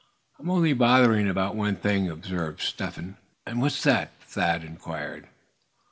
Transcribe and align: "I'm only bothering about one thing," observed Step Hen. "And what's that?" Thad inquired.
"I'm 0.39 0.49
only 0.49 0.73
bothering 0.73 1.29
about 1.29 1.55
one 1.55 1.75
thing," 1.75 2.09
observed 2.09 2.61
Step 2.61 2.95
Hen. 2.95 3.17
"And 3.45 3.61
what's 3.61 3.83
that?" 3.83 4.09
Thad 4.23 4.63
inquired. 4.63 5.27